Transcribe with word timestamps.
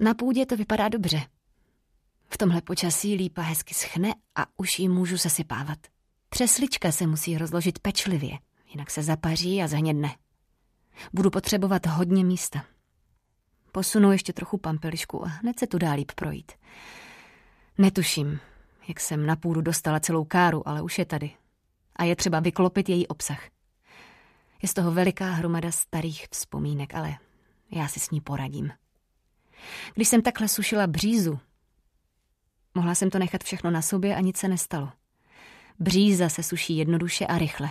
Na 0.00 0.14
půdě 0.14 0.46
to 0.46 0.56
vypadá 0.56 0.88
dobře. 0.88 1.20
V 2.28 2.38
tomhle 2.38 2.62
počasí 2.62 3.14
lípa 3.14 3.42
hezky 3.42 3.74
schne 3.74 4.14
a 4.34 4.46
už 4.56 4.78
ji 4.78 4.88
můžu 4.88 5.16
zasypávat. 5.16 5.78
Třeslička 6.28 6.92
se 6.92 7.06
musí 7.06 7.38
rozložit 7.38 7.78
pečlivě, 7.78 8.38
jinak 8.70 8.90
se 8.90 9.02
zapaří 9.02 9.62
a 9.62 9.68
zhnědne. 9.68 10.16
Budu 11.12 11.30
potřebovat 11.30 11.86
hodně 11.86 12.24
místa. 12.24 12.64
Posunu 13.72 14.12
ještě 14.12 14.32
trochu 14.32 14.58
pampelišku 14.58 15.24
a 15.24 15.28
hned 15.28 15.58
se 15.58 15.66
tu 15.66 15.78
dá 15.78 15.92
líp 15.92 16.12
projít. 16.12 16.52
Netuším, 17.78 18.40
jak 18.88 19.00
jsem 19.00 19.26
na 19.26 19.36
půdu 19.36 19.60
dostala 19.60 20.00
celou 20.00 20.24
káru, 20.24 20.68
ale 20.68 20.82
už 20.82 20.98
je 20.98 21.04
tady. 21.04 21.30
A 21.96 22.04
je 22.04 22.16
třeba 22.16 22.40
vyklopit 22.40 22.88
její 22.88 23.06
obsah. 23.06 23.48
Je 24.62 24.68
z 24.68 24.74
toho 24.74 24.92
veliká 24.92 25.30
hromada 25.30 25.70
starých 25.70 26.26
vzpomínek, 26.30 26.94
ale 26.94 27.16
já 27.70 27.88
si 27.88 28.00
s 28.00 28.10
ní 28.10 28.20
poradím. 28.20 28.72
Když 29.94 30.08
jsem 30.08 30.22
takhle 30.22 30.48
sušila 30.48 30.86
břízu, 30.86 31.38
mohla 32.74 32.94
jsem 32.94 33.10
to 33.10 33.18
nechat 33.18 33.44
všechno 33.44 33.70
na 33.70 33.82
sobě 33.82 34.16
a 34.16 34.20
nic 34.20 34.36
se 34.36 34.48
nestalo. 34.48 34.92
Bříza 35.78 36.28
se 36.28 36.42
suší 36.42 36.76
jednoduše 36.76 37.26
a 37.26 37.38
rychle. 37.38 37.70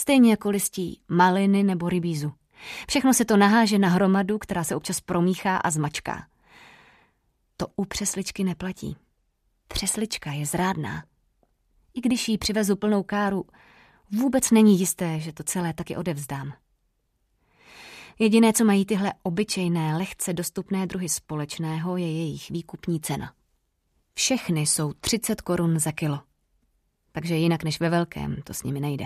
Stejně 0.00 0.30
jako 0.30 0.50
listí 0.50 1.00
maliny 1.08 1.62
nebo 1.62 1.88
rybízu. 1.88 2.32
Všechno 2.88 3.14
se 3.14 3.24
to 3.24 3.36
naháže 3.36 3.78
na 3.78 3.88
hromadu, 3.88 4.38
která 4.38 4.64
se 4.64 4.76
občas 4.76 5.00
promíchá 5.00 5.56
a 5.56 5.70
zmačká. 5.70 6.26
To 7.56 7.66
u 7.76 7.84
přesličky 7.84 8.44
neplatí. 8.44 8.96
Přeslička 9.68 10.32
je 10.32 10.46
zrádná. 10.46 11.04
I 11.94 12.00
když 12.00 12.28
jí 12.28 12.38
přivezu 12.38 12.76
plnou 12.76 13.02
káru, 13.02 13.46
vůbec 14.10 14.50
není 14.50 14.78
jisté, 14.78 15.20
že 15.20 15.32
to 15.32 15.42
celé 15.42 15.74
taky 15.74 15.96
odevzdám. 15.96 16.52
Jediné, 18.22 18.52
co 18.52 18.64
mají 18.64 18.84
tyhle 18.84 19.12
obyčejné, 19.22 19.96
lehce 19.96 20.32
dostupné 20.32 20.86
druhy 20.86 21.08
společného, 21.08 21.96
je 21.96 22.12
jejich 22.12 22.50
výkupní 22.50 23.00
cena. 23.00 23.34
Všechny 24.14 24.60
jsou 24.60 24.92
30 24.92 25.40
korun 25.40 25.78
za 25.78 25.92
kilo. 25.92 26.20
Takže 27.12 27.34
jinak 27.34 27.64
než 27.64 27.80
ve 27.80 27.90
velkém 27.90 28.36
to 28.44 28.54
s 28.54 28.62
nimi 28.62 28.80
nejde. 28.80 29.04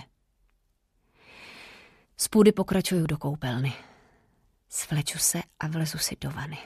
Z 2.16 2.28
půdy 2.28 2.52
pokračuju 2.52 3.06
do 3.06 3.19
koupelny. 3.19 3.72
Svleču 4.69 5.19
se 5.19 5.42
a 5.61 5.67
vlezu 5.67 5.98
si 5.98 6.17
do 6.20 6.30
vany. 6.30 6.58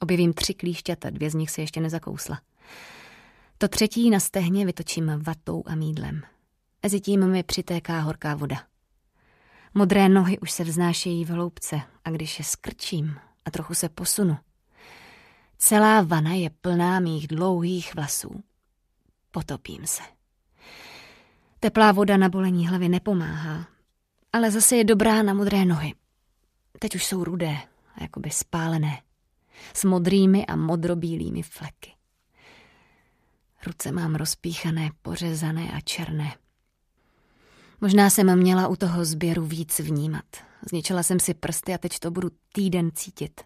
Objevím 0.00 0.32
tři 0.32 0.54
klíšťata, 0.54 1.10
dvě 1.10 1.30
z 1.30 1.34
nich 1.34 1.50
se 1.50 1.60
ještě 1.60 1.80
nezakousla. 1.80 2.40
To 3.58 3.68
třetí 3.68 4.10
na 4.10 4.20
stehně 4.20 4.66
vytočím 4.66 5.12
vatou 5.22 5.62
a 5.66 5.74
mídlem. 5.74 6.22
Mezitím 6.82 7.30
mi 7.30 7.42
přitéká 7.42 8.00
horká 8.00 8.34
voda. 8.34 8.77
Modré 9.74 10.08
nohy 10.08 10.38
už 10.38 10.50
se 10.50 10.64
vznášejí 10.64 11.24
v 11.24 11.28
hloubce 11.28 11.80
a 12.04 12.10
když 12.10 12.38
je 12.38 12.44
skrčím 12.44 13.18
a 13.44 13.50
trochu 13.50 13.74
se 13.74 13.88
posunu, 13.88 14.38
celá 15.58 16.02
vana 16.02 16.34
je 16.34 16.50
plná 16.50 17.00
mých 17.00 17.28
dlouhých 17.28 17.94
vlasů. 17.94 18.42
Potopím 19.30 19.86
se. 19.86 20.02
Teplá 21.60 21.92
voda 21.92 22.16
na 22.16 22.28
bolení 22.28 22.68
hlavy 22.68 22.88
nepomáhá, 22.88 23.66
ale 24.32 24.50
zase 24.50 24.76
je 24.76 24.84
dobrá 24.84 25.22
na 25.22 25.34
modré 25.34 25.64
nohy. 25.64 25.94
Teď 26.78 26.94
už 26.94 27.04
jsou 27.06 27.24
rudé, 27.24 27.56
jakoby 28.00 28.30
spálené, 28.30 29.02
s 29.74 29.84
modrými 29.84 30.46
a 30.46 30.56
modrobílými 30.56 31.42
fleky. 31.42 31.92
Ruce 33.66 33.92
mám 33.92 34.14
rozpíchané, 34.14 34.90
pořezané 35.02 35.72
a 35.72 35.80
černé. 35.80 36.34
Možná 37.80 38.10
jsem 38.10 38.38
měla 38.38 38.68
u 38.68 38.76
toho 38.76 39.04
sběru 39.04 39.44
víc 39.44 39.78
vnímat. 39.78 40.24
Zničila 40.70 41.02
jsem 41.02 41.20
si 41.20 41.34
prsty 41.34 41.74
a 41.74 41.78
teď 41.78 41.98
to 41.98 42.10
budu 42.10 42.30
týden 42.52 42.90
cítit. 42.94 43.40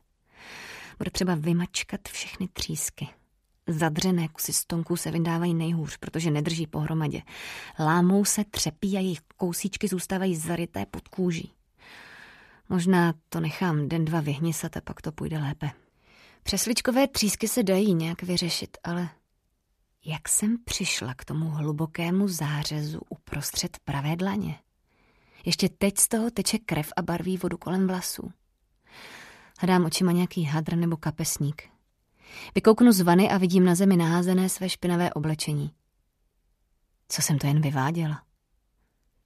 Bude 0.98 1.10
třeba 1.10 1.34
vymačkat 1.34 2.00
všechny 2.08 2.48
třísky. 2.52 3.08
Zadřené 3.66 4.28
kusy 4.28 4.52
stonků 4.52 4.96
se 4.96 5.10
vydávají 5.10 5.54
nejhůř, 5.54 5.96
protože 5.96 6.30
nedrží 6.30 6.66
pohromadě. 6.66 7.22
Lámou 7.78 8.24
se, 8.24 8.44
třepí 8.44 8.96
a 8.96 9.00
jejich 9.00 9.20
kousíčky 9.36 9.88
zůstávají 9.88 10.36
zaryté 10.36 10.86
pod 10.86 11.08
kůží. 11.08 11.52
Možná 12.68 13.14
to 13.28 13.40
nechám 13.40 13.88
den 13.88 14.04
dva 14.04 14.20
vyhnisat 14.20 14.76
a 14.76 14.80
pak 14.80 15.02
to 15.02 15.12
půjde 15.12 15.38
lépe. 15.38 15.70
Přesličkové 16.42 17.08
třísky 17.08 17.48
se 17.48 17.62
dají 17.62 17.94
nějak 17.94 18.22
vyřešit, 18.22 18.78
ale 18.84 19.08
jak 20.04 20.28
jsem 20.28 20.56
přišla 20.64 21.14
k 21.14 21.24
tomu 21.24 21.50
hlubokému 21.50 22.28
zářezu 22.28 23.00
uprostřed 23.08 23.78
pravé 23.84 24.16
dlaně? 24.16 24.58
Ještě 25.44 25.68
teď 25.68 25.98
z 25.98 26.08
toho 26.08 26.30
teče 26.30 26.58
krev 26.58 26.92
a 26.96 27.02
barví 27.02 27.36
vodu 27.36 27.58
kolem 27.58 27.86
vlasů. 27.86 28.32
Hledám 29.58 29.84
očima 29.84 30.12
nějaký 30.12 30.44
hadr 30.44 30.76
nebo 30.76 30.96
kapesník. 30.96 31.62
Vykouknu 32.54 32.92
z 32.92 33.00
vany 33.00 33.30
a 33.30 33.38
vidím 33.38 33.64
na 33.64 33.74
zemi 33.74 33.96
naházené 33.96 34.48
své 34.48 34.68
špinavé 34.68 35.12
oblečení. 35.12 35.74
Co 37.08 37.22
jsem 37.22 37.38
to 37.38 37.46
jen 37.46 37.60
vyváděla? 37.60 38.22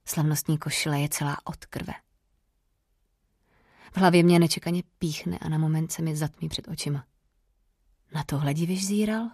Slavnostní 0.05 0.57
košile 0.57 0.99
je 0.99 1.09
celá 1.09 1.37
od 1.43 1.65
krve. 1.65 1.93
V 3.93 3.97
hlavě 3.97 4.23
mě 4.23 4.39
nečekaně 4.39 4.83
píchne 4.99 5.37
a 5.37 5.49
na 5.49 5.57
moment 5.57 5.91
se 5.91 6.01
mi 6.01 6.15
zatmí 6.15 6.49
před 6.49 6.67
očima. 6.67 7.05
Na 8.13 8.23
tohle 8.23 8.53
divíš 8.53 8.87
zíral? 8.87 9.29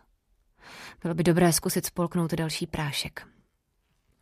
Bylo 1.02 1.14
by 1.14 1.24
dobré 1.24 1.54
zkusit 1.54 1.86
spolknout 1.86 2.34
další 2.34 2.68
prášek. 2.68 3.28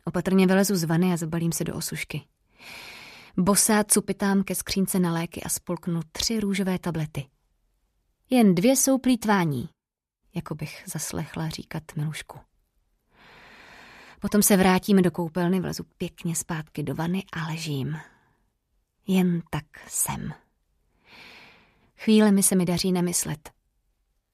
Opatrně 0.04 0.46
vylezu 0.46 0.76
z 0.76 0.84
vany 0.84 1.12
a 1.12 1.16
zabalím 1.16 1.52
se 1.52 1.64
do 1.64 1.74
osušky. 1.74 2.22
Bosá 3.36 3.84
cupitám 3.84 4.42
ke 4.42 4.54
skřínce 4.54 4.98
na 4.98 5.12
léky 5.12 5.42
a 5.42 5.48
spolknu 5.48 6.00
tři 6.12 6.40
růžové 6.40 6.78
tablety. 6.78 7.26
Jen 8.30 8.54
dvě 8.54 8.76
jsou 8.76 8.98
plítvání, 8.98 9.68
jako 10.34 10.54
bych 10.54 10.82
zaslechla 10.86 11.48
říkat 11.48 11.82
Milušku. 11.96 12.38
Potom 14.20 14.42
se 14.42 14.56
vrátím 14.56 15.02
do 15.02 15.10
koupelny, 15.10 15.60
vlezu 15.60 15.84
pěkně 15.96 16.36
zpátky 16.36 16.82
do 16.82 16.94
vany 16.94 17.24
a 17.32 17.46
ležím. 17.46 17.96
Jen 19.06 19.42
tak 19.50 19.64
jsem. 19.88 20.32
Chvíle 21.96 22.32
mi 22.32 22.42
se 22.42 22.56
mi 22.56 22.64
daří 22.64 22.92
nemyslet. 22.92 23.50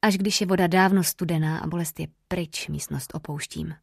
Až 0.03 0.17
když 0.17 0.41
je 0.41 0.47
voda 0.47 0.67
dávno 0.67 1.05
studená 1.05 1.59
a 1.59 1.67
bolest 1.67 2.01
je 2.01 2.07
pryč, 2.29 2.69
místnost 2.69 3.15
opouštím. 3.15 3.75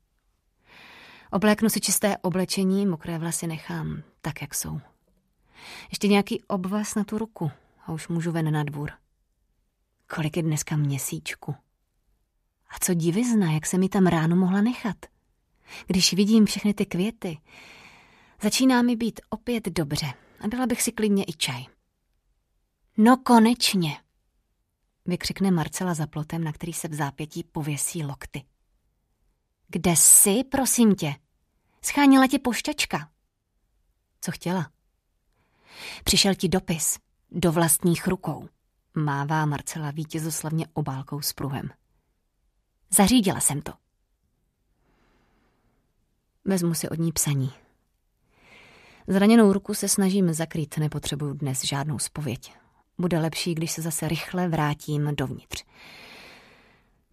Obléknu 1.32 1.70
si 1.70 1.82
čisté 1.82 2.18
oblečení, 2.18 2.86
mokré 2.86 3.18
vlasy 3.18 3.48
nechám 3.48 4.04
tak, 4.22 4.42
jak 4.42 4.56
jsou. 4.56 4.82
Ještě 5.90 6.08
nějaký 6.08 6.44
obvaz 6.44 6.96
na 6.96 7.04
tu 7.04 7.18
ruku 7.18 7.52
a 7.86 7.92
už 7.92 8.08
můžu 8.08 8.32
ven 8.32 8.54
na 8.54 8.64
dvůr. 8.64 8.92
Kolik 10.16 10.38
je 10.38 10.44
dneska 10.44 10.76
měsíčku? 10.76 11.56
A 12.70 12.80
co 12.82 12.94
divizna, 12.94 13.52
jak 13.52 13.66
se 13.66 13.78
mi 13.78 13.90
tam 13.90 14.08
ráno 14.08 14.36
mohla 14.36 14.62
nechat? 14.62 14.98
Když 15.88 16.14
vidím 16.14 16.46
všechny 16.46 16.74
ty 16.74 16.86
květy, 16.86 17.38
začíná 18.42 18.82
mi 18.82 18.96
být 18.96 19.20
opět 19.30 19.70
dobře 19.70 20.14
a 20.40 20.48
dala 20.48 20.66
bych 20.66 20.82
si 20.82 20.92
klidně 20.92 21.24
i 21.24 21.34
čaj. 21.34 21.66
No 22.98 23.18
konečně! 23.18 24.05
Vykřikne 25.06 25.52
Marcela 25.52 25.94
za 25.94 26.08
plotem, 26.08 26.44
na 26.44 26.54
který 26.54 26.74
se 26.74 26.88
v 26.88 26.94
zápětí 26.94 27.44
pověsí 27.44 28.04
lokty. 28.04 28.44
Kde 29.68 29.96
jsi, 29.96 30.44
prosím 30.44 30.96
tě? 30.96 31.16
Schánila 31.82 32.28
tě 32.28 32.40
pošťačka. 32.40 33.10
Co 34.22 34.32
chtěla? 34.32 34.72
Přišel 36.04 36.36
ti 36.36 36.50
dopis, 36.50 37.00
do 37.32 37.52
vlastních 37.52 38.08
rukou, 38.08 38.50
mává 38.96 39.46
Marcela 39.46 39.92
vítězoslavně 39.92 40.68
obálkou 40.74 41.22
s 41.22 41.34
pruhem. 41.34 41.70
Zařídila 42.98 43.40
jsem 43.40 43.62
to. 43.62 43.74
Vezmu 46.46 46.74
si 46.74 46.90
od 46.90 47.00
ní 47.00 47.12
psaní. 47.12 47.52
Zraněnou 49.08 49.54
ruku 49.54 49.74
se 49.74 49.88
snažím 49.88 50.34
zakrýt, 50.34 50.78
nepotřebuju 50.78 51.34
dnes 51.34 51.64
žádnou 51.64 52.00
spověď. 52.00 52.54
Bude 52.98 53.20
lepší, 53.20 53.56
když 53.56 53.72
se 53.72 53.82
zase 53.82 54.08
rychle 54.08 54.48
vrátím 54.48 55.16
dovnitř. 55.16 55.64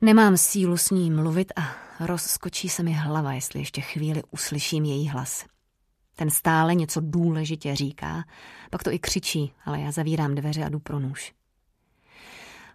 Nemám 0.00 0.36
sílu 0.36 0.76
s 0.76 0.90
ní 0.90 1.10
mluvit 1.10 1.52
a 1.56 1.74
rozskočí 2.00 2.68
se 2.68 2.82
mi 2.82 2.92
hlava, 2.92 3.32
jestli 3.32 3.60
ještě 3.60 3.80
chvíli 3.80 4.22
uslyším 4.30 4.84
její 4.84 5.08
hlas. 5.08 5.44
Ten 6.16 6.30
stále 6.30 6.74
něco 6.74 7.00
důležitě 7.00 7.76
říká, 7.76 8.24
pak 8.70 8.82
to 8.82 8.92
i 8.92 8.98
křičí, 8.98 9.52
ale 9.64 9.80
já 9.80 9.90
zavírám 9.90 10.34
dveře 10.34 10.64
a 10.64 10.68
jdu 10.68 10.80
pro 10.80 10.98
nůž. 10.98 11.32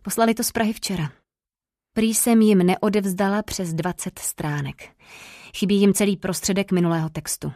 Poslali 0.01 0.33
to 0.33 0.43
z 0.43 0.51
Prahy 0.51 0.73
včera. 0.73 1.11
Prý 1.93 2.13
jsem 2.13 2.41
jim 2.41 2.57
neodevzdala 2.57 3.43
přes 3.43 3.73
20 3.73 4.19
stránek. 4.19 4.89
Chybí 5.55 5.75
jim 5.75 5.93
celý 5.93 6.17
prostředek 6.17 6.71
minulého 6.71 7.09
textu. 7.09 7.53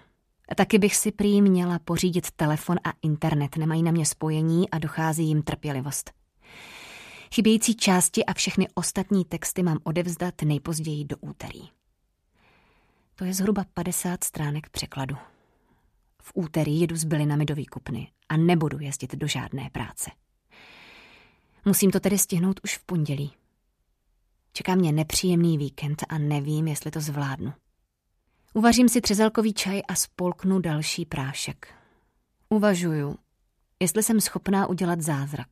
Taky 0.55 0.79
bych 0.79 0.95
si 0.95 1.11
prý 1.11 1.41
měla 1.41 1.79
pořídit 1.79 2.31
telefon 2.31 2.77
a 2.83 2.93
internet, 3.01 3.57
nemají 3.57 3.83
na 3.83 3.91
mě 3.91 4.05
spojení 4.05 4.69
a 4.69 4.79
dochází 4.79 5.27
jim 5.27 5.43
trpělivost. 5.43 6.11
Chybějící 7.35 7.75
části 7.75 8.25
a 8.25 8.33
všechny 8.33 8.67
ostatní 8.73 9.25
texty 9.25 9.63
mám 9.63 9.79
odevzdat 9.83 10.41
nejpozději 10.41 11.05
do 11.05 11.17
úterý. 11.17 11.61
To 13.15 13.25
je 13.25 13.33
zhruba 13.33 13.65
50 13.73 14.23
stránek 14.23 14.69
překladu. 14.69 15.15
V 16.21 16.31
úterý 16.33 16.81
jedu 16.81 16.95
s 16.95 17.03
bylinami 17.03 17.45
do 17.45 17.55
výkupny 17.55 18.11
a 18.29 18.37
nebudu 18.37 18.79
jezdit 18.79 19.15
do 19.15 19.27
žádné 19.27 19.69
práce. 19.69 20.11
Musím 21.65 21.91
to 21.91 21.99
tedy 21.99 22.17
stihnout 22.17 22.59
už 22.63 22.77
v 22.77 22.83
pondělí. 22.83 23.33
Čeká 24.53 24.75
mě 24.75 24.91
nepříjemný 24.91 25.57
víkend 25.57 26.03
a 26.09 26.17
nevím, 26.17 26.67
jestli 26.67 26.91
to 26.91 27.01
zvládnu. 27.01 27.53
Uvařím 28.53 28.89
si 28.89 29.01
třezelkový 29.01 29.53
čaj 29.53 29.81
a 29.87 29.95
spolknu 29.95 30.59
další 30.59 31.05
prášek. 31.05 31.73
Uvažuju, 32.49 33.15
jestli 33.79 34.03
jsem 34.03 34.21
schopná 34.21 34.67
udělat 34.67 35.01
zázrak. 35.01 35.49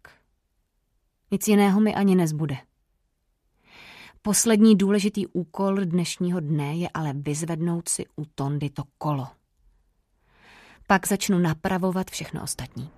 Nic 1.32 1.48
jiného 1.48 1.80
mi 1.80 1.96
ani 1.96 2.16
nezbude. 2.16 2.58
Poslední 4.22 4.76
důležitý 4.76 5.28
úkol 5.28 5.76
dnešního 5.76 6.40
dne 6.40 6.76
je 6.76 6.90
ale 6.94 7.14
vyzvednout 7.14 7.90
si 7.90 8.06
u 8.16 8.26
Tondy 8.26 8.70
to 8.70 8.84
kolo. 8.98 9.28
Pak 10.88 11.08
začnu 11.08 11.40
napravovat 11.40 12.12
všechno 12.12 12.44
ostatní. 12.44 12.90